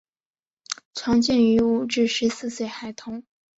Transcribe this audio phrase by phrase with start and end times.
[0.95, 3.23] 常见于五至十四岁孩童。